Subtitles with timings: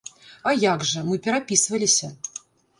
[0.51, 2.13] А як жа, мы перапісваліся!